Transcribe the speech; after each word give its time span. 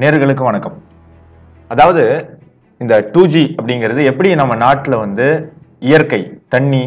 நேர்களுக்கு 0.00 0.42
வணக்கம். 0.48 0.76
அதாவது 1.72 2.02
இந்த 2.82 2.94
டூ 3.14 3.22
ஜி 3.32 3.42
அப்படிங்கிறது 3.56 4.02
எப்படி 4.10 4.28
நம்ம 4.40 4.52
நாட்டில் 4.62 4.96
வந்து 5.02 5.26
இயற்கை 5.88 6.20
தண்ணி 6.54 6.80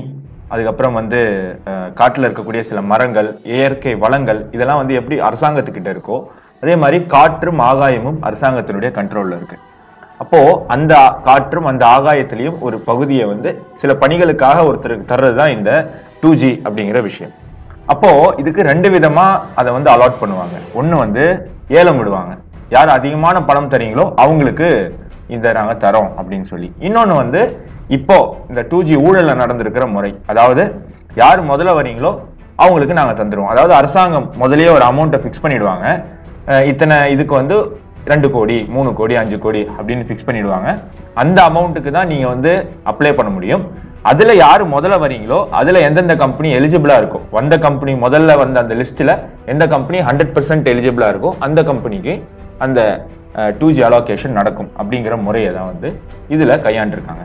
அதுக்கப்புறம் 0.54 0.96
வந்து 1.00 1.20
காட்டில் 2.00 2.26
இருக்கக்கூடிய 2.28 2.62
சில 2.70 2.82
மரங்கள் 2.92 3.30
இயற்கை 3.56 3.94
வளங்கள் 4.04 4.40
இதெல்லாம் 4.56 4.80
வந்து 4.82 4.96
எப்படி 5.00 5.18
அரசாங்கத்துக்கிட்ட 5.28 5.90
இருக்கோ 5.96 6.18
அதே 6.62 6.76
மாதிரி 6.84 7.00
காற்றும் 7.16 7.62
ஆகாயமும் 7.70 8.18
அரசாங்கத்தினுடைய 8.30 8.92
கண்ட்ரோலில் 8.98 9.38
இருக்கு. 9.40 9.60
அப்போது 10.24 10.56
அந்த 10.76 10.96
காற்றும் 11.28 11.70
அந்த 11.72 11.86
ஆகாயத்திலையும் 11.98 12.58
ஒரு 12.70 12.80
பகுதியை 12.90 13.28
வந்து 13.34 13.52
சில 13.84 13.94
பணிகளுக்காக 14.06 14.64
ஒருத்தருக்கு 14.70 15.12
தர்றது 15.12 15.38
தான் 15.42 15.56
இந்த 15.58 15.72
டூ 16.24 16.32
ஜி 16.44 16.52
அப்படிங்கிற 16.68 17.02
விஷயம். 17.10 17.36
அப்போது 17.96 18.34
இதுக்கு 18.44 18.64
ரெண்டு 18.72 18.92
விதமாக 18.96 19.44
அதை 19.62 19.70
வந்து 19.78 19.94
அலாட் 19.96 20.20
பண்ணுவாங்க. 20.24 20.58
ஒன்று 20.82 21.04
வந்து 21.04 21.26
ஏலம் 21.82 22.02
விடுவாங்க. 22.02 22.34
யார் 22.76 22.90
அதிகமான 22.98 23.38
பணம் 23.50 23.72
தரீங்களோ 23.74 24.06
அவங்களுக்கு 24.24 24.68
இந்த 25.36 25.48
நாங்கள் 25.58 25.82
தரோம் 25.84 26.10
அப்படின்னு 26.20 26.48
சொல்லி. 26.52 26.70
இன்னொன்று 26.88 27.16
வந்து 27.22 27.42
இப்போ 27.98 28.18
இந்த 28.50 28.62
டூ 28.72 28.80
ஜி 28.88 28.96
ஊழலில் 29.06 29.42
நடந்திருக்கிற 29.44 29.86
முறை. 29.96 30.12
அதாவது 30.32 30.64
யார் 31.22 31.42
முதல்ல 31.52 31.74
வரீங்களோ 31.80 32.12
அவங்களுக்கு 32.64 32.98
நாங்கள் 33.00 33.18
தந்துடுவோம் 33.20 33.54
அதாவது 33.54 33.74
அரசாங்கம் 33.80 34.28
முதல்லயே 34.42 34.72
ஒரு 34.78 34.86
அமௌண்ட்டை 34.92 35.20
ஃபிக்ஸ் 35.24 35.44
பண்ணிடுவாங்க. 35.46 35.86
இத்தனை 36.72 36.98
இதுக்கு 37.16 37.34
வந்து 37.42 37.56
ரெண்டு 38.12 38.28
கோடி 38.36 38.58
மூணு 38.76 38.90
கோடி 39.00 39.14
அஞ்சு 39.22 39.38
கோடி 39.44 39.62
அப்படின்னு 39.78 40.08
ஃபிக்ஸ் 40.08 40.28
பண்ணிடுவாங்க. 40.28 40.70
அந்த 41.22 41.40
அமௌண்ட்டுக்கு 41.50 41.92
தான் 41.98 42.10
நீங்கள் 42.12 42.34
வந்து 42.34 42.52
அப்ளை 42.92 43.12
பண்ண 43.20 43.30
முடியும். 43.38 43.64
அதில் 44.12 44.34
யார் 44.44 44.64
முதல்ல 44.76 44.96
வரீங்களோ 45.04 45.38
அதில் 45.60 45.84
எந்தெந்த 45.88 46.14
கம்பெனி 46.24 46.50
எலிஜிபிளாக 46.58 47.02
இருக்கும் 47.02 47.28
வந்த 47.38 47.54
கம்பெனி 47.66 47.92
முதல்ல 48.06 48.36
வந்த 48.42 48.58
அந்த 48.64 48.74
லிஸ்ட்டில் 48.80 49.14
எந்த 49.52 49.64
கம்பெனி 49.74 50.00
ஹண்ட்ரட் 50.08 50.34
பர்சன்ட் 50.38 50.68
எலிஜிபிளாக 50.74 51.14
இருக்கோ 51.14 51.32
அந்த 51.46 51.60
கம்பெனிக்கு 51.70 52.14
அந்த 52.66 52.80
டூ 53.60 53.68
ஜி 53.76 53.82
அலோகேஷன் 53.90 54.38
நடக்கும் 54.40 54.72
அப்படிங்கிற 54.80 55.14
முறையை 55.28 55.52
தான் 55.58 55.70
வந்து 55.72 55.90
இதில் 56.34 56.62
கையாண்டிருக்காங்க. 56.66 57.24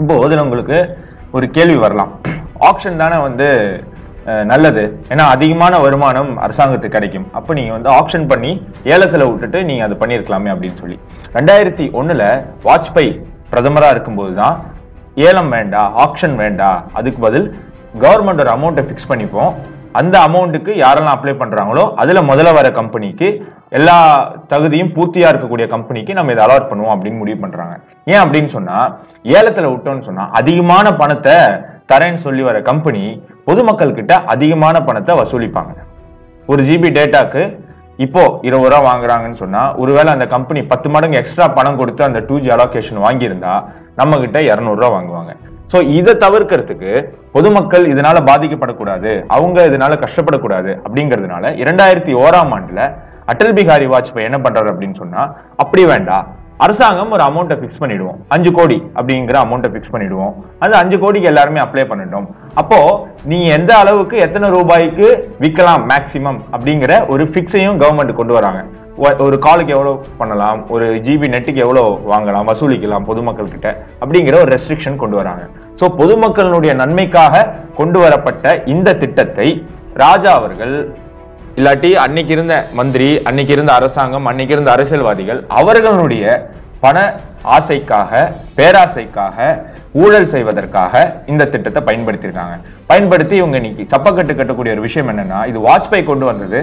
இப்போது 0.00 0.22
அதில் 0.26 0.44
உங்களுக்கு 0.44 0.78
ஒரு 1.36 1.46
கேள்வி 1.56 1.78
வரலாம். 1.84 2.12
ஆக்ஷன் 2.70 3.02
தானே 3.02 3.18
வந்து 3.26 3.48
நல்லது. 4.50 4.82
ஏன்னா 5.12 5.24
அதிகமான 5.34 5.78
வருமானம் 5.84 6.30
அரசாங்கத்துக்கு 6.44 6.96
கிடைக்கும். 6.96 7.26
அப்போ 7.38 7.54
நீங்கள் 7.58 7.76
வந்து 7.76 7.90
ஆக்ஷன் 7.98 8.26
பண்ணி 8.30 8.52
ஏலத்தில் 8.92 9.26
விட்டுட்டு 9.30 9.58
நீங்கள் 9.68 9.86
அதை 9.86 9.96
பண்ணியிருக்கலாமே 10.02 10.52
அப்படின்னு 10.52 10.80
சொல்லி. 10.82 10.96
ரெண்டாயிரத்தி 11.38 11.86
ஒன்றில் 12.00 12.26
வாஜ்பாய் 12.68 13.10
பிரதமராக 13.50 13.94
இருக்கும்போது 13.94 14.32
தான் 14.42 14.56
ஏலம் 15.26 15.50
வேண்டாம் 15.56 15.90
ஆக்ஷன் 16.04 16.36
வேண்டாம் 16.42 16.78
அதுக்கு 17.00 17.20
பதில் 17.26 17.46
கவர்மெண்ட் 18.04 18.42
ஒரு 18.44 18.52
அமௌண்ட்டை 18.56 18.84
ஃபிக்ஸ் 18.86 19.10
பண்ணிப்போம். 19.10 19.52
அந்த 20.00 20.14
அமௌண்ட்டுக்கு 20.28 20.72
யாரெல்லாம் 20.84 21.16
அப்ளை 21.16 21.34
பண்ணுறாங்களோ 21.42 21.84
அதில் 22.02 22.28
முதல்ல 22.30 22.54
வர 22.58 22.70
கம்பெனிக்கு 22.78 23.28
எல்லா 23.78 23.96
தகுதியும் 24.52 24.92
பூர்த்தியா 24.96 25.28
இருக்கக்கூடிய 25.32 25.66
கம்பெனிக்கு 25.74 26.12
நம்ம 26.18 26.32
இதை 26.34 26.42
அலாட் 26.46 26.68
பண்ணுவோம் 26.70 26.94
அப்படின்னு 26.94 27.20
முடிவு 27.22 27.38
பண்றாங்க. 27.44 27.74
ஏன் 28.12 28.22
அப்படின்னு 28.24 28.50
சொன்னா 28.56 28.76
ஏலத்துல 29.36 29.70
விட்டோம்னு 29.72 30.06
சொன்னா 30.08 30.24
அதிகமான 30.40 30.86
பணத்தை 31.00 31.36
தரேன்னு 31.92 32.20
சொல்லி 32.26 32.42
வர 32.48 32.58
கம்பெனி 32.70 33.02
பொதுமக்கள் 33.48 33.96
கிட்ட 33.98 34.12
அதிகமான 34.34 34.76
பணத்தை 34.88 35.14
வசூலிப்பாங்க. 35.20 35.74
ஒரு 36.50 36.60
ஜிபி 36.68 36.90
டேட்டாக்கு 36.98 37.42
இப்போ 38.04 38.22
இருபது 38.48 38.70
ரூபா 38.72 38.78
வாங்குறாங்கன்னு 38.90 39.40
சொன்னா 39.42 39.62
ஒருவேளை 39.82 40.10
அந்த 40.16 40.26
கம்பெனி 40.34 40.60
பத்து 40.72 40.88
மடங்கு 40.94 41.18
எக்ஸ்ட்ரா 41.20 41.46
பணம் 41.58 41.80
கொடுத்து 41.80 42.02
அந்த 42.06 42.20
டூ 42.28 42.36
ஜி 42.44 42.48
அலோகேஷன் 42.56 43.04
வாங்கியிருந்தா 43.06 43.52
நம்ம 44.00 44.18
கிட்ட 44.22 44.38
இரநூறுவா 44.50 44.88
வாங்குவாங்க. 44.96 45.32
ஸோ 45.72 45.78
இதை 45.98 46.12
தவிர்க்கிறதுக்கு 46.24 46.92
பொதுமக்கள் 47.36 47.84
இதனால 47.92 48.16
பாதிக்கப்படக்கூடாது 48.30 49.12
அவங்க 49.36 49.58
இதனால 49.70 49.92
கஷ்டப்படக்கூடாது 50.04 50.70
அப்படிங்கிறதுனால 50.84 51.52
இரண்டாயிரத்தி 51.62 52.14
ஓராம் 52.24 52.52
ஆண்டுல 52.56 52.80
அடல் 53.32 53.56
பிஹாரி 53.58 53.86
வாஜ்பாய் 53.94 54.28
என்ன 54.30 54.38
பண்றாரு 54.46 54.70
அப்படின்னு 54.72 54.96
சொன்னா 55.02 55.22
அப்படி 55.64 55.84
வேண்டாம் 55.92 56.26
அரசாங்கம் 56.64 57.12
ஒரு 57.14 57.22
அமௌண்ட்டை 57.26 57.56
ஃபிக்ஸ் 57.60 57.80
பண்ணிடுவோம். 57.82 58.18
அஞ்சு 58.34 58.50
கோடி 58.58 58.76
அப்படிங்கிற 58.98 59.36
அமௌண்ட்டை 59.44 59.70
ஃபிக்ஸ் 59.72 59.92
பண்ணிடுவோம். 59.94 60.34
அந்த 60.64 60.74
அஞ்சு 60.82 60.96
கோடிக்கு 61.02 61.30
எல்லாருமே 61.30 61.60
அப்ளை 61.62 61.84
பண்ணிட்டோம். 61.90 62.26
அப்போ 62.60 62.78
நீங்க 63.30 63.46
எந்த 63.58 63.72
அளவுக்கு 63.82 64.16
எத்தனை 64.26 64.48
ரூபாய்க்கு 64.56 65.06
விற்கலாம் 65.42 65.84
மேக்சிமம் 65.92 66.38
அப்படிங்கிற 66.54 66.92
ஒரு 67.14 67.24
ஃபிக்ஸையும் 67.32 67.80
கவர்மெண்ட் 67.82 68.18
கொண்டு 68.20 68.34
வராங்க. 68.38 68.62
ஒரு 69.26 69.36
காலுக்கு 69.46 69.74
எவ்வளோ 69.76 69.92
பண்ணலாம் 70.20 70.58
ஒரு 70.74 70.88
ஜிபி 71.06 71.28
நெட்டுக்கு 71.34 71.64
எவ்வளோ 71.66 71.84
வாங்கலாம் 72.12 72.48
வசூலிக்கலாம் 72.50 73.08
பொதுமக்கள் 73.10 73.52
கிட்ட 73.54 73.68
அப்படிங்கிற 74.02 74.36
ஒரு 74.44 74.50
ரெஸ்ட்ரிக்ஷன் 74.56 75.00
கொண்டு 75.02 75.16
வராங்க. 75.20 75.44
ஸோ 75.80 75.86
பொதுமக்களுடைய 76.00 76.74
நன்மைக்காக 76.82 77.46
கொண்டு 77.80 78.00
வரப்பட்ட 78.04 78.54
இந்த 78.74 78.94
திட்டத்தை 79.02 79.48
ராஜா 80.04 80.30
அவர்கள் 80.40 80.76
இல்லாட்டி 81.58 81.90
அன்னைக்கு 82.04 82.32
இருந்த 82.36 82.54
மந்திரி 82.78 83.08
அன்னைக்கு 83.28 83.52
இருந்த 83.56 83.72
அரசாங்கம் 83.78 84.24
அன்னைக்கு 84.30 84.54
இருந்த 84.54 84.70
அரசியல்வாதிகள் 84.76 85.40
அவர்களுடைய 85.60 86.24
பண 86.84 86.96
ஆசைக்காக 87.56 88.12
பேராசைக்காக 88.56 89.36
ஊழல் 90.02 90.28
செய்வதற்காக 90.32 90.94
இந்த 91.32 91.42
திட்டத்தை 91.52 91.80
பயன்படுத்தியிருக்காங்க. 91.88 92.56
பயன்படுத்தி 92.90 93.34
இவங்க 93.40 93.56
இன்னைக்கு 93.60 93.84
கப்பக்கட்டு 93.94 94.34
கட்டக்கூடிய 94.40 94.74
ஒரு 94.76 94.84
விஷயம் 94.86 95.10
என்னன்னா 95.12 95.40
இது 95.50 95.58
வாஜ்பாய் 95.68 96.08
கொண்டு 96.10 96.26
வந்தது. 96.30 96.60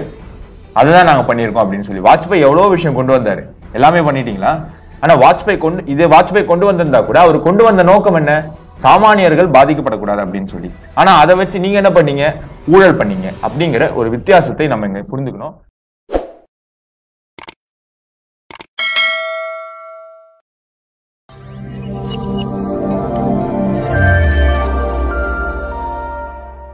அதுதான் 0.80 1.08
நாங்கள் 1.10 1.28
பண்ணியிருக்கோம் 1.30 1.64
அப்படின்னு 1.64 1.88
சொல்லி. 1.88 2.04
வாஜ்பாய் 2.10 2.44
எவ்வளோ 2.48 2.68
விஷயம் 2.76 2.98
கொண்டு 2.98 3.14
வந்தாரு. 3.16 3.42
எல்லாமே 3.78 4.02
பண்ணிட்டீங்களா? 4.08 4.52
ஆனால் 5.04 5.20
வாஜ்பாய் 5.24 5.64
கொண்டு 5.64 5.82
இதே 5.94 6.08
வாஜ்பாய் 6.16 6.50
கொண்டு 6.52 6.68
வந்திருந்தா 6.70 7.00
கூட 7.06 7.18
அவர் 7.26 7.46
கொண்டு 7.48 7.64
வந்த 7.68 7.82
நோக்கம் 7.92 8.18
என்ன? 8.20 8.34
சாமானியர்கள் 8.82 9.54
பாதிக்கப்படக்கூடாது 9.56 10.22
அப்படின்னு 10.24 10.46
சொல்லி. 10.46 10.70
ஆனா 10.94 11.18
அதை 11.18 11.36
வச்சு 11.36 11.60
நீங்க 11.60 11.80
என்ன 11.82 11.90
பண்ணீங்க? 12.00 12.24
ஊழல் 12.68 12.96
பண்ணீங்க. 12.96 13.28
அப்படிங்கிற 13.42 13.94
ஒரு 13.94 14.10
வித்தியாசத்தை 14.10 14.66
நம்ம 14.66 14.86
இங்க 14.86 15.04
புரிந்துக்கணும். 15.12 15.54